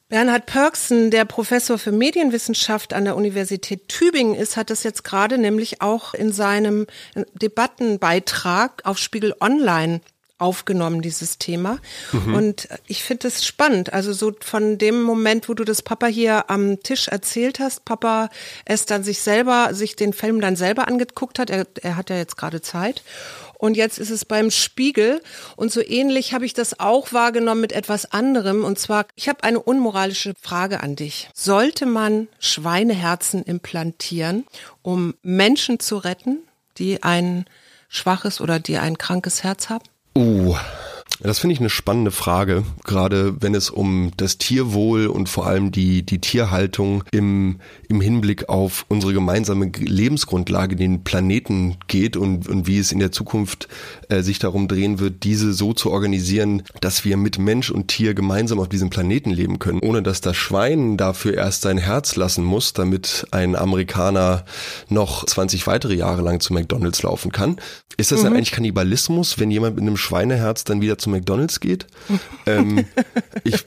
Bernhard 0.10 0.48
Pörksen, 0.48 1.12
der 1.12 1.26
Professor 1.26 1.78
für 1.78 1.92
Medienwissenschaft 1.92 2.94
an 2.94 3.06
der 3.06 3.16
Universität 3.16 3.90
Tübingen 3.90 4.34
ist, 4.34 4.58
hat 4.58 4.72
das 4.72 4.84
jetzt 4.84 5.04
gerade 5.04 5.38
nämlich 5.38 5.82
auch 5.82 6.16
in 6.16 6.32
seinem 6.32 6.88
Debattenbeitrag 7.34 8.82
auf 8.86 8.98
Spiegel 8.98 9.36
Online 9.40 10.02
aufgenommen, 10.38 11.02
dieses 11.02 11.38
Thema. 11.38 11.80
Mhm. 12.12 12.36
Und 12.36 12.68
ich 12.88 13.04
finde 13.04 13.28
es 13.28 13.46
spannend. 13.46 13.94
Also 13.94 14.14
so 14.14 14.34
von 14.42 14.78
dem 14.78 15.02
Moment, 15.02 15.48
wo 15.48 15.54
du 15.54 15.64
das 15.64 15.82
Papa 15.82 16.08
hier 16.08 16.50
am 16.50 16.82
Tisch 16.82 17.08
erzählt 17.08 17.60
hast, 17.60 17.86
Papa 17.86 18.30
es 18.66 18.86
dann 18.86 19.04
sich 19.04 19.20
selber, 19.20 19.74
sich 19.74 19.96
den 19.96 20.14
Film 20.14 20.42
dann 20.42 20.56
selber 20.56 20.88
angeguckt 20.88 21.40
hat. 21.40 21.50
Er, 21.50 21.66
er 21.82 21.96
hat 21.96 22.10
ja 22.10 22.18
jetzt 22.18 22.38
gerade 22.38 22.62
Zeit 22.62 23.04
und 23.64 23.78
jetzt 23.78 23.98
ist 23.98 24.10
es 24.10 24.26
beim 24.26 24.52
Spiegel. 24.52 25.22
Und 25.56 25.72
so 25.72 25.82
ähnlich 25.82 26.34
habe 26.34 26.46
ich 26.46 26.54
das 26.54 26.82
auch 26.82 27.14
wahrgenommen 27.14 27.62
mit 27.62 27.72
etwas 27.72 28.12
anderem. 28.12 28.66
Und 28.66 28.78
zwar, 28.78 29.06
ich 29.16 29.30
habe 29.30 29.46
eine 29.46 29.62
unmoralische 29.62 30.34
Frage 30.42 30.82
an 30.82 30.98
dich. 30.98 31.30
Sollte 31.34 31.86
man 31.86 32.28
Schweineherzen 32.40 33.42
implantieren, 33.42 34.46
um 34.82 35.14
Menschen 35.22 35.80
zu 35.80 35.96
retten, 35.96 36.40
die 36.78 37.04
ein 37.04 37.46
schwaches 37.88 38.42
oder 38.42 38.60
die 38.60 38.80
ein 38.80 38.98
krankes 38.98 39.44
Herz 39.44 39.70
haben? 39.70 39.86
Uh, 40.16 40.54
das 41.24 41.40
finde 41.40 41.54
ich 41.54 41.60
eine 41.60 41.70
spannende 41.70 42.12
Frage, 42.12 42.64
gerade 42.84 43.42
wenn 43.42 43.56
es 43.56 43.70
um 43.70 44.12
das 44.18 44.38
Tierwohl 44.38 45.08
und 45.08 45.30
vor 45.30 45.48
allem 45.48 45.72
die, 45.72 46.04
die 46.04 46.20
Tierhaltung 46.20 47.06
im, 47.12 47.60
im 47.88 48.02
Hinblick 48.02 48.50
auf 48.50 48.86
unsere 48.90 49.14
gemeinsame 49.14 49.72
Lebensgrundlage, 49.74 50.76
den 50.76 51.06
Planeten 51.06 51.78
geht 51.88 52.18
und, 52.18 52.50
und 52.50 52.68
wie 52.68 52.78
es 52.78 52.92
in 52.92 53.00
der 53.00 53.14
Zukunft 53.14 53.70
äh, 54.10 54.22
sich 54.22 54.40
darum 54.40 54.68
drehen 54.68 55.00
wird, 55.00 55.24
diese 55.24 55.54
so 55.54 55.74
zu 55.74 55.92
organisieren, 55.92 56.64
dass 56.82 57.06
wir 57.06 57.16
mit 57.16 57.40
Mensch 57.40 57.72
und 57.72 57.88
Tier 57.88 58.14
gemeinsam 58.14 58.60
auf 58.60 58.68
diesem 58.68 58.90
Planeten 58.90 59.30
leben 59.30 59.60
können, 59.60 59.80
ohne 59.80 60.04
dass 60.04 60.20
das 60.20 60.36
Schwein 60.36 60.98
dafür 60.98 61.36
erst 61.36 61.62
sein 61.62 61.78
Herz 61.78 62.18
lassen 62.18 62.44
muss, 62.44 62.74
damit 62.74 63.28
ein 63.32 63.56
Amerikaner 63.56 64.44
noch 64.90 65.26
20 65.26 65.68
weitere 65.68 65.96
Jahre 65.96 66.22
lang 66.22 66.42
zu 66.42 66.52
McDonalds 66.52 67.02
laufen 67.04 67.32
kann. 67.32 67.58
Ist 67.96 68.12
das 68.12 68.20
mhm. 68.20 68.24
dann 68.26 68.34
eigentlich 68.36 68.52
Kannibalismus, 68.52 69.40
wenn 69.40 69.52
jemand 69.52 69.76
mit 69.76 69.84
einem 69.84 69.98
Schweineherz 69.98 70.64
dann 70.64 70.82
wieder 70.82 70.98
zu 70.98 71.13
McDonalds 71.14 71.60
geht? 71.60 71.88
ähm, 72.46 72.86
ich, 73.44 73.66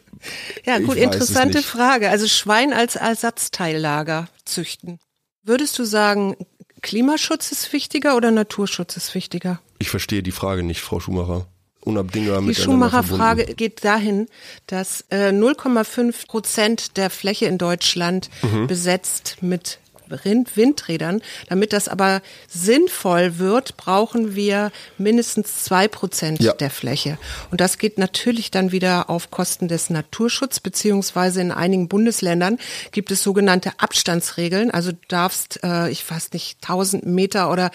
ja, 0.65 0.79
gut, 0.79 0.97
interessante 0.97 1.63
Frage. 1.63 2.11
Also 2.11 2.29
Schwein 2.29 2.73
als 2.73 2.97
Ersatzteillager 2.97 4.29
züchten. 4.45 4.99
Würdest 5.43 5.79
du 5.79 5.85
sagen, 5.85 6.37
Klimaschutz 6.83 7.53
ist 7.53 7.73
wichtiger 7.73 8.17
oder 8.17 8.31
Naturschutz 8.31 8.97
ist 8.97 9.15
wichtiger? 9.15 9.61
Ich 9.79 9.91
verstehe 9.91 10.23
die 10.23 10.33
Frage 10.33 10.63
nicht, 10.63 10.81
Frau 10.81 11.01
Schumacher. 11.01 11.47
Unabdingbar 11.81 12.43
die 12.43 12.55
Schumacher-Frage 12.55 13.55
geht 13.55 13.85
dahin, 13.85 14.27
dass 14.67 15.03
äh, 15.11 15.29
0,5 15.29 16.27
Prozent 16.27 16.97
der 16.97 17.11
Fläche 17.11 17.47
in 17.47 17.59
Deutschland 17.59 18.29
mhm. 18.43 18.67
besetzt 18.67 19.37
mit 19.41 19.79
Windrädern. 20.09 21.23
Damit 21.49 21.73
das 21.73 21.89
aber 21.89 22.23
sinnvoll 22.49 23.39
wird, 23.39 23.77
brauchen 23.77 24.35
wir 24.35 24.73
mindestens 24.99 25.65
zwei 25.65 25.89
Prozent 25.89 26.41
ja. 26.41 26.53
der 26.53 26.71
Fläche. 26.71 27.19
Und 27.51 27.61
das 27.61 27.79
geht 27.79 27.99
natürlich 27.99 28.51
dann 28.51 28.73
wieder 28.73 29.11
auf 29.11 29.31
Kosten 29.31 29.69
des 29.69 29.91
Naturschutzes, 29.91 30.61
beziehungsweise 30.61 31.41
in 31.41 31.53
einigen 31.53 31.89
Bundesländern 31.89 32.59
gibt 32.93 33.11
es 33.11 33.23
sogenannte 33.23 33.73
Abstandsregeln. 33.79 34.71
Also 34.71 34.93
du 34.93 34.99
darfst, 35.09 35.61
äh, 35.63 35.91
ich 35.91 36.09
weiß 36.09 36.33
nicht, 36.33 36.59
1000 36.63 37.07
Meter 37.07 37.51
oder 37.51 37.71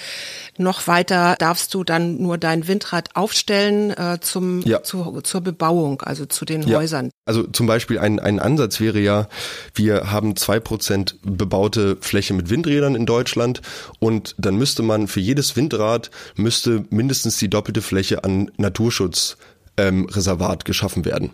noch 0.57 0.87
weiter 0.87 1.35
darfst 1.37 1.73
du 1.73 1.83
dann 1.83 2.17
nur 2.17 2.37
dein 2.37 2.67
Windrad 2.67 3.15
aufstellen 3.15 3.91
äh, 3.91 4.19
zum, 4.21 4.61
ja. 4.61 4.83
zu, 4.83 5.21
zur 5.21 5.41
Bebauung, 5.41 6.01
also 6.01 6.25
zu 6.25 6.45
den 6.45 6.63
ja. 6.63 6.77
Häusern. 6.79 7.11
Also 7.25 7.43
zum 7.43 7.67
Beispiel 7.67 7.99
ein, 7.99 8.19
ein 8.19 8.39
Ansatz 8.39 8.79
wäre 8.79 8.99
ja, 8.99 9.27
wir 9.75 10.11
haben 10.11 10.35
zwei 10.35 10.59
Prozent 10.59 11.17
bebaute 11.23 11.97
Fläche 12.01 12.20
Fläche 12.21 12.35
mit 12.35 12.51
Windrädern 12.51 12.93
in 12.93 13.07
Deutschland 13.07 13.63
und 13.97 14.35
dann 14.37 14.55
müsste 14.55 14.83
man 14.83 15.07
für 15.07 15.19
jedes 15.19 15.55
Windrad 15.55 16.11
müsste 16.35 16.85
mindestens 16.91 17.37
die 17.37 17.49
doppelte 17.49 17.81
Fläche 17.81 18.23
an 18.23 18.51
Naturschutzreservat 18.57 19.79
ähm, 19.79 20.63
geschaffen 20.63 21.03
werden. 21.03 21.31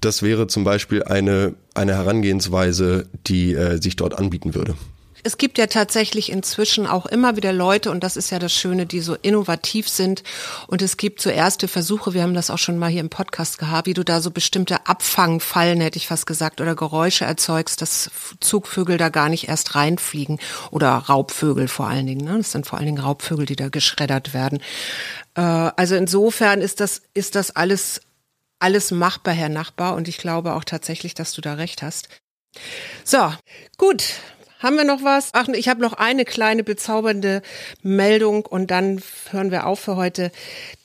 Das 0.00 0.22
wäre 0.22 0.46
zum 0.46 0.62
Beispiel 0.62 1.02
eine, 1.02 1.54
eine 1.74 1.94
Herangehensweise, 1.94 3.08
die 3.26 3.54
äh, 3.54 3.82
sich 3.82 3.96
dort 3.96 4.16
anbieten 4.16 4.54
würde. 4.54 4.76
Es 5.22 5.38
gibt 5.38 5.58
ja 5.58 5.66
tatsächlich 5.66 6.30
inzwischen 6.30 6.86
auch 6.86 7.06
immer 7.06 7.36
wieder 7.36 7.52
Leute, 7.52 7.90
und 7.90 8.02
das 8.02 8.16
ist 8.16 8.30
ja 8.30 8.38
das 8.38 8.52
Schöne, 8.52 8.86
die 8.86 9.00
so 9.00 9.14
innovativ 9.14 9.88
sind. 9.88 10.22
Und 10.66 10.82
es 10.82 10.96
gibt 10.96 11.20
so 11.20 11.30
erste 11.30 11.68
Versuche, 11.68 12.14
wir 12.14 12.22
haben 12.22 12.34
das 12.34 12.50
auch 12.50 12.58
schon 12.58 12.78
mal 12.78 12.90
hier 12.90 13.00
im 13.00 13.10
Podcast 13.10 13.58
gehabt, 13.58 13.86
wie 13.86 13.94
du 13.94 14.04
da 14.04 14.20
so 14.20 14.30
bestimmte 14.30 14.86
Abfangfallen, 14.86 15.80
hätte 15.80 15.96
ich 15.96 16.08
fast 16.08 16.26
gesagt, 16.26 16.60
oder 16.60 16.74
Geräusche 16.74 17.24
erzeugst, 17.24 17.82
dass 17.82 18.10
Zugvögel 18.40 18.98
da 18.98 19.08
gar 19.08 19.28
nicht 19.28 19.48
erst 19.48 19.74
reinfliegen. 19.74 20.38
Oder 20.70 20.90
Raubvögel 20.90 21.68
vor 21.68 21.88
allen 21.88 22.06
Dingen. 22.06 22.24
Ne? 22.24 22.38
Das 22.38 22.52
sind 22.52 22.66
vor 22.66 22.78
allen 22.78 22.86
Dingen 22.86 23.02
Raubvögel, 23.02 23.46
die 23.46 23.56
da 23.56 23.68
geschreddert 23.68 24.34
werden. 24.34 24.60
Äh, 25.34 25.40
also 25.40 25.94
insofern 25.94 26.60
ist 26.60 26.80
das, 26.80 27.02
ist 27.14 27.34
das 27.34 27.54
alles 27.54 28.00
alles 28.62 28.92
machbar, 28.92 29.34
Herr 29.34 29.48
Nachbar. 29.48 29.94
Und 29.94 30.08
ich 30.08 30.18
glaube 30.18 30.54
auch 30.54 30.64
tatsächlich, 30.64 31.14
dass 31.14 31.32
du 31.32 31.40
da 31.40 31.54
recht 31.54 31.82
hast. 31.82 32.08
So, 33.04 33.32
gut. 33.76 34.04
Haben 34.62 34.76
wir 34.76 34.84
noch 34.84 35.02
was? 35.02 35.30
Ach, 35.32 35.48
ich 35.48 35.68
habe 35.68 35.80
noch 35.80 35.94
eine 35.94 36.24
kleine 36.24 36.62
bezaubernde 36.62 37.42
Meldung 37.82 38.46
und 38.46 38.70
dann 38.70 39.02
hören 39.30 39.50
wir 39.50 39.66
auf 39.66 39.80
für 39.80 39.96
heute. 39.96 40.30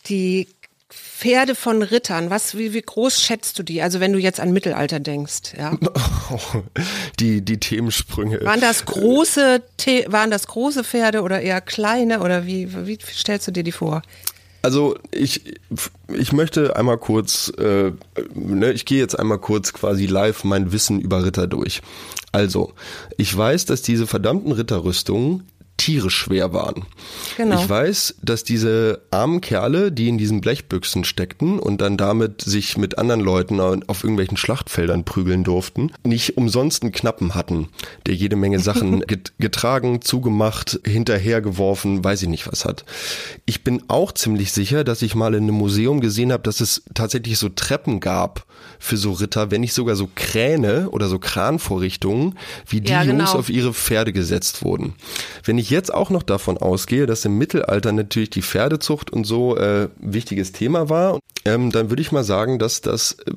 Die 0.08 0.48
Pferde 0.90 1.56
von 1.56 1.82
Rittern, 1.82 2.30
was, 2.30 2.58
wie, 2.58 2.74
wie 2.74 2.82
groß 2.82 3.22
schätzt 3.22 3.58
du 3.60 3.64
die? 3.64 3.82
Also 3.82 4.00
wenn 4.00 4.14
du 4.14 4.20
jetzt 4.20 4.40
an 4.40 4.52
Mittelalter 4.52 5.00
denkst, 5.00 5.54
ja. 5.58 5.78
Die, 7.20 7.42
die 7.42 7.60
Themensprünge. 7.60 8.44
Waren 8.44 8.62
das 8.62 8.86
große, 8.86 9.64
waren 10.08 10.30
das 10.30 10.48
große 10.48 10.84
Pferde 10.84 11.24
oder 11.24 11.42
eher 11.42 11.62
kleine 11.62 12.20
oder 12.22 12.46
wie, 12.46 12.86
wie 12.86 13.00
stellst 13.02 13.48
du 13.48 13.52
dir 13.52 13.64
die 13.64 13.72
vor? 13.72 14.04
Also 14.62 14.98
ich, 15.12 15.56
ich 16.14 16.34
möchte 16.34 16.76
einmal 16.76 16.98
kurz, 16.98 17.52
äh, 17.58 17.92
ne, 18.34 18.72
ich 18.74 18.86
gehe 18.86 19.00
jetzt 19.00 19.18
einmal 19.18 19.40
kurz 19.40 19.74
quasi 19.74 20.06
live 20.06 20.44
mein 20.44 20.72
Wissen 20.72 21.00
über 21.00 21.24
Ritter 21.24 21.48
durch. 21.48 21.82
Also, 22.32 22.74
ich 23.18 23.36
weiß, 23.36 23.66
dass 23.66 23.82
diese 23.82 24.08
verdammten 24.08 24.52
Ritterrüstungen 24.52 25.44
tierisch 25.78 26.16
schwer 26.16 26.54
waren. 26.54 26.86
Genau. 27.38 27.62
Ich 27.62 27.70
weiß, 27.70 28.16
dass 28.22 28.44
diese 28.44 29.04
armen 29.12 29.42
Kerle, 29.42 29.92
die 29.92 30.10
in 30.10 30.18
diesen 30.18 30.42
Blechbüchsen 30.42 31.04
steckten 31.04 31.60
und 31.60 31.82
dann 31.82 31.98
damit 31.98 32.42
sich 32.42 32.78
mit 32.78 32.98
anderen 32.98 33.22
Leuten 33.22 33.60
auf 33.60 34.04
irgendwelchen 34.04 34.38
Schlachtfeldern 34.38 35.06
prügeln 35.06 35.44
durften, 35.44 35.92
nicht 36.04 36.36
umsonst 36.36 36.82
einen 36.82 36.92
Knappen 36.92 37.36
hatten, 37.36 37.70
der 38.08 38.16
jede 38.16 38.36
Menge 38.36 38.60
Sachen 38.60 39.04
getragen, 39.40 40.02
zugemacht, 40.02 40.80
hinterhergeworfen, 40.86 42.04
weiß 42.04 42.24
ich 42.24 42.30
nicht 42.30 42.52
was 42.52 42.66
hat. 42.66 42.84
Ich 43.46 43.64
bin 43.64 43.84
auch 43.88 44.12
ziemlich 44.12 44.52
sicher, 44.52 44.84
dass 44.84 45.02
ich 45.04 45.16
mal 45.16 45.36
in 45.36 45.44
einem 45.44 45.56
Museum 45.56 46.02
gesehen 46.02 46.32
habe, 46.32 46.44
dass 46.44 46.60
es 46.60 46.84
tatsächlich 46.96 47.38
so 47.38 47.50
Treppen 47.50 48.00
gab 48.00 48.46
für 48.80 48.98
so 48.98 49.14
Ritter, 49.14 49.52
wenn 49.52 49.62
nicht 49.62 49.74
sogar 49.74 49.96
so 49.96 50.10
Kräne 50.14 50.90
oder 50.90 51.08
so 51.08 51.20
Kranvorrichtungen, 51.20 52.38
wie 52.68 52.82
die 52.82 52.92
ja, 52.92 53.04
genau. 53.04 53.20
Jungs 53.20 53.36
auf 53.36 53.50
ihre 53.50 53.74
Pferde 53.74 54.14
gesetzt 54.14 54.64
wurden. 54.64 54.94
Wenn 55.44 55.58
ich 55.58 55.67
jetzt 55.70 55.94
auch 55.94 56.10
noch 56.10 56.24
davon 56.24 56.58
ausgehe, 56.58 57.06
dass 57.06 57.26
im 57.26 57.38
Mittelalter 57.38 57.92
natürlich 57.92 58.30
die 58.30 58.42
Pferdezucht 58.42 59.12
und 59.12 59.26
so 59.26 59.58
äh, 59.58 59.90
wichtiges 59.98 60.52
Thema 60.52 60.90
war, 60.90 61.20
ähm, 61.46 61.72
dann 61.72 61.90
würde 61.90 62.02
ich 62.02 62.12
mal 62.12 62.24
sagen, 62.24 62.60
dass 62.60 62.82
das 62.82 63.18
äh, 63.26 63.32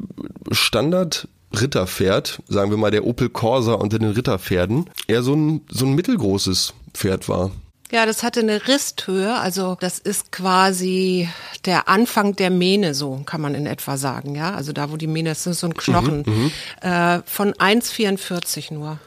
Standard 0.51 1.29
Ritterpferd, 1.59 2.43
sagen 2.49 2.71
wir 2.71 2.79
mal 2.79 2.91
der 2.91 3.05
Opel 3.05 3.29
Corsa 3.29 3.75
unter 3.75 3.99
den 3.99 4.11
Ritterpferden, 4.11 4.89
eher 5.09 5.23
so 5.23 5.35
ein, 5.35 5.63
so 5.69 5.85
ein 5.85 5.95
mittelgroßes 5.95 6.75
Pferd 6.95 7.29
war. 7.29 7.51
Ja, 7.91 8.07
das 8.07 8.23
hatte 8.23 8.41
eine 8.41 8.69
Risthöhe, 8.69 9.35
also 9.35 9.77
das 9.81 9.99
ist 9.99 10.31
quasi 10.31 11.29
der 11.65 11.89
Anfang 11.89 12.37
der 12.37 12.51
Mähne, 12.51 12.95
so 12.95 13.23
kann 13.27 13.41
man 13.41 13.57
in 13.57 13.67
etwa 13.67 13.97
sagen, 13.97 14.37
ja. 14.37 14.55
Also 14.55 14.73
da, 14.73 14.93
wo 14.93 14.97
die 14.97 15.09
Mähne 15.09 15.33
ist, 15.33 15.45
ist 15.47 15.61
so 15.61 15.67
ein 15.67 15.75
Knochen. 15.75 16.23
Mhm, 16.25 16.33
mhm. 16.33 16.51
äh, 16.89 17.21
von 17.25 17.53
1,44 17.53 18.73
nur. 18.73 18.99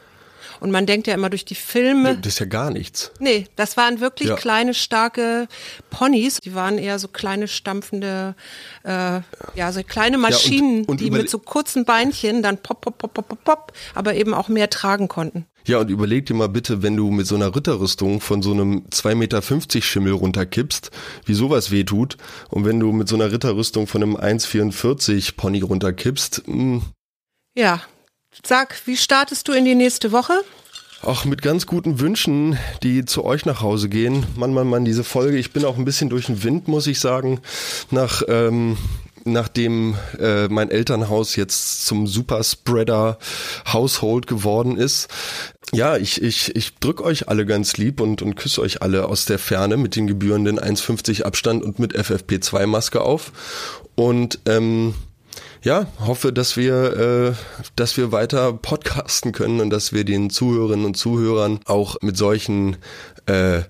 Und 0.64 0.70
man 0.70 0.86
denkt 0.86 1.06
ja 1.06 1.12
immer 1.12 1.28
durch 1.28 1.44
die 1.44 1.56
Filme. 1.56 2.16
Das 2.16 2.32
ist 2.32 2.38
ja 2.38 2.46
gar 2.46 2.70
nichts. 2.70 3.12
Nee, 3.18 3.48
das 3.54 3.76
waren 3.76 4.00
wirklich 4.00 4.30
ja. 4.30 4.34
kleine, 4.34 4.72
starke 4.72 5.46
Ponys. 5.90 6.38
Die 6.38 6.54
waren 6.54 6.78
eher 6.78 6.98
so 6.98 7.06
kleine, 7.06 7.48
stampfende, 7.48 8.34
äh, 8.82 9.20
ja, 9.54 9.72
so 9.72 9.82
kleine 9.82 10.16
Maschinen, 10.16 10.76
ja, 10.76 10.80
und, 10.84 10.88
und 10.88 11.00
die 11.02 11.10
mit 11.10 11.28
so 11.28 11.38
kurzen 11.38 11.84
Beinchen 11.84 12.42
dann 12.42 12.56
pop, 12.56 12.80
pop, 12.80 12.96
pop, 12.96 13.12
pop, 13.12 13.28
pop, 13.28 13.44
pop, 13.44 13.72
aber 13.94 14.14
eben 14.14 14.32
auch 14.32 14.48
mehr 14.48 14.70
tragen 14.70 15.06
konnten. 15.06 15.44
Ja, 15.66 15.80
und 15.80 15.90
überleg 15.90 16.24
dir 16.24 16.34
mal 16.34 16.48
bitte, 16.48 16.82
wenn 16.82 16.96
du 16.96 17.10
mit 17.10 17.26
so 17.26 17.34
einer 17.34 17.54
Ritterrüstung 17.54 18.22
von 18.22 18.40
so 18.40 18.52
einem 18.52 18.86
2,50 18.90 19.14
Meter 19.16 19.82
Schimmel 19.82 20.12
runterkippst, 20.14 20.90
wie 21.26 21.34
sowas 21.34 21.72
wehtut. 21.72 22.16
Und 22.48 22.64
wenn 22.64 22.80
du 22.80 22.90
mit 22.92 23.06
so 23.06 23.16
einer 23.16 23.30
Ritterrüstung 23.30 23.86
von 23.86 24.02
einem 24.02 24.16
1,44 24.16 25.36
Pony 25.36 25.60
runterkippst. 25.60 26.48
Mh. 26.48 26.54
Hm. 26.54 26.82
Ja, 27.56 27.82
Sag, 28.42 28.74
wie 28.86 28.96
startest 28.96 29.48
du 29.48 29.52
in 29.52 29.64
die 29.64 29.74
nächste 29.74 30.12
Woche? 30.12 30.34
Ach, 31.06 31.24
mit 31.26 31.42
ganz 31.42 31.66
guten 31.66 32.00
Wünschen, 32.00 32.58
die 32.82 33.04
zu 33.04 33.24
euch 33.24 33.44
nach 33.44 33.60
Hause 33.60 33.90
gehen. 33.90 34.26
Mann, 34.36 34.54
Mann, 34.54 34.68
Mann, 34.68 34.84
diese 34.84 35.04
Folge. 35.04 35.36
Ich 35.36 35.52
bin 35.52 35.64
auch 35.64 35.76
ein 35.76 35.84
bisschen 35.84 36.08
durch 36.08 36.26
den 36.26 36.42
Wind, 36.42 36.66
muss 36.66 36.86
ich 36.86 36.98
sagen. 36.98 37.40
Nach, 37.90 38.22
ähm, 38.26 38.78
nachdem 39.24 39.96
äh, 40.18 40.48
mein 40.48 40.70
Elternhaus 40.70 41.36
jetzt 41.36 41.84
zum 41.86 42.06
Superspreader 42.06 43.18
Household 43.70 44.26
geworden 44.26 44.78
ist. 44.78 45.08
Ja, 45.72 45.96
ich, 45.96 46.22
ich, 46.22 46.56
ich 46.56 46.76
drück 46.76 47.02
euch 47.02 47.28
alle 47.28 47.44
ganz 47.44 47.76
lieb 47.76 48.00
und, 48.00 48.22
und 48.22 48.34
küsse 48.36 48.62
euch 48.62 48.80
alle 48.80 49.06
aus 49.06 49.26
der 49.26 49.38
Ferne 49.38 49.76
mit 49.76 49.96
den 49.96 50.06
gebührenden 50.06 50.58
1,50 50.58 51.24
Abstand 51.24 51.62
und 51.62 51.78
mit 51.78 51.94
FFP2-Maske 51.94 53.02
auf. 53.02 53.32
Und 53.94 54.38
ähm, 54.46 54.94
ja, 55.64 55.86
hoffe, 55.98 56.32
dass 56.32 56.56
wir, 56.56 56.96
äh, 56.96 57.32
dass 57.74 57.96
wir 57.96 58.12
weiter 58.12 58.52
podcasten 58.52 59.32
können 59.32 59.60
und 59.60 59.70
dass 59.70 59.92
wir 59.92 60.04
den 60.04 60.30
Zuhörerinnen 60.30 60.86
und 60.86 60.96
Zuhörern 60.96 61.58
auch 61.64 61.96
mit 62.02 62.16
solchen 62.16 62.76
äh, 63.26 63.62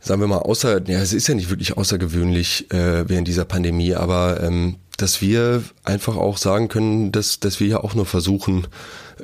sagen 0.00 0.20
wir 0.20 0.28
mal, 0.28 0.38
außer, 0.38 0.88
ja, 0.88 1.00
es 1.00 1.12
ist 1.12 1.26
ja 1.26 1.34
nicht 1.34 1.50
wirklich 1.50 1.76
außergewöhnlich 1.76 2.70
äh, 2.70 3.08
während 3.08 3.26
dieser 3.26 3.44
Pandemie, 3.44 3.94
aber 3.94 4.40
ähm, 4.42 4.76
dass 4.96 5.20
wir 5.20 5.62
einfach 5.84 6.16
auch 6.16 6.38
sagen 6.38 6.68
können, 6.68 7.12
dass, 7.12 7.40
dass 7.40 7.60
wir 7.60 7.66
ja 7.66 7.80
auch 7.80 7.94
nur 7.94 8.06
versuchen, 8.06 8.66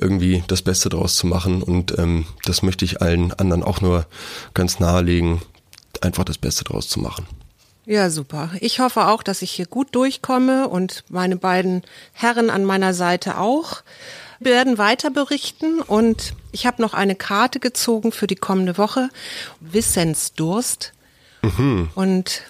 irgendwie 0.01 0.43
das 0.47 0.63
Beste 0.63 0.89
draus 0.89 1.17
zu 1.17 1.27
machen. 1.27 1.63
Und 1.63 1.99
ähm, 1.99 2.27
das 2.45 2.63
möchte 2.63 2.85
ich 2.85 3.03
allen 3.03 3.33
anderen 3.33 3.63
auch 3.63 3.81
nur 3.81 4.07
ganz 4.55 4.79
nahelegen, 4.79 5.43
einfach 6.01 6.25
das 6.25 6.39
Beste 6.39 6.65
draus 6.65 6.89
zu 6.89 7.01
machen. 7.01 7.27
Ja, 7.87 8.09
super. 8.09 8.51
Ich 8.61 8.81
hoffe 8.81 9.09
auch, 9.09 9.23
dass 9.23 9.43
ich 9.43 9.51
hier 9.51 9.67
gut 9.67 9.95
durchkomme 9.95 10.69
und 10.69 11.05
meine 11.11 11.37
beiden 11.37 11.83
Herren 12.13 12.49
an 12.49 12.65
meiner 12.65 12.95
Seite 12.95 13.39
auch 13.39 13.83
Wir 14.41 14.53
werden 14.53 14.79
weiter 14.79 15.11
berichten 15.11 15.81
und 15.81 16.35
ich 16.51 16.67
habe 16.67 16.83
noch 16.83 16.95
eine 16.95 17.15
Karte 17.15 17.61
gezogen 17.61 18.11
für 18.11 18.27
die 18.27 18.37
kommende 18.37 18.79
Woche. 18.79 19.11
Wissensdurst. 19.61 20.93
Mhm. 21.43 21.91
Und 21.95 22.43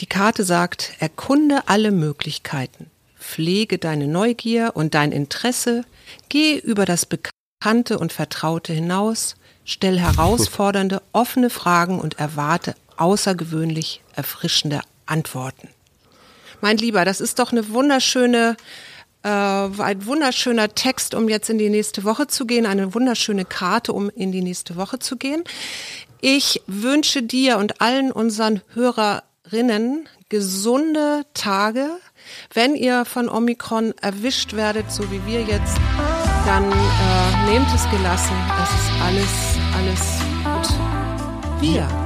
die 0.00 0.06
Karte 0.06 0.44
sagt, 0.44 0.92
erkunde 0.98 1.62
alle 1.66 1.90
Möglichkeiten. 1.90 2.90
Pflege 3.18 3.78
deine 3.78 4.06
Neugier 4.06 4.72
und 4.74 4.94
dein 4.94 5.10
Interesse. 5.10 5.84
Geh 6.28 6.58
über 6.58 6.84
das 6.84 7.06
Bekannte 7.06 7.98
und 7.98 8.12
Vertraute 8.12 8.72
hinaus. 8.72 9.34
Stell 9.64 9.98
herausfordernde, 10.00 11.02
offene 11.12 11.50
Fragen 11.50 12.00
und 12.00 12.18
erwarte 12.18 12.74
außergewöhnlich 12.96 14.02
erfrischende 14.14 14.80
Antworten. 15.06 15.68
Mein 16.60 16.78
Lieber, 16.78 17.04
das 17.04 17.20
ist 17.20 17.38
doch 17.38 17.52
eine 17.52 17.68
wunderschöne, 17.70 18.56
äh, 19.22 19.28
ein 19.28 20.06
wunderschöner 20.06 20.74
Text, 20.74 21.14
um 21.14 21.28
jetzt 21.28 21.50
in 21.50 21.58
die 21.58 21.68
nächste 21.68 22.04
Woche 22.04 22.26
zu 22.26 22.46
gehen, 22.46 22.66
eine 22.66 22.94
wunderschöne 22.94 23.44
Karte, 23.44 23.92
um 23.92 24.10
in 24.10 24.32
die 24.32 24.42
nächste 24.42 24.76
Woche 24.76 24.98
zu 24.98 25.16
gehen. 25.16 25.44
Ich 26.20 26.62
wünsche 26.66 27.22
dir 27.22 27.58
und 27.58 27.80
allen 27.80 28.10
unseren 28.10 28.62
Hörerinnen 28.74 30.08
gesunde 30.28 31.24
Tage. 31.34 31.88
Wenn 32.52 32.74
ihr 32.74 33.04
von 33.04 33.28
Omikron 33.28 33.94
erwischt 34.00 34.54
werdet, 34.54 34.90
so 34.90 35.10
wie 35.12 35.24
wir 35.26 35.42
jetzt, 35.42 35.76
dann 36.46 36.64
äh, 36.72 37.50
nehmt 37.50 37.68
es 37.74 37.88
gelassen. 37.90 38.36
Es 38.62 38.70
ist 38.70 38.90
alles, 39.02 39.30
alles 39.76 40.20
gut. 40.42 41.60
Wir 41.60 42.05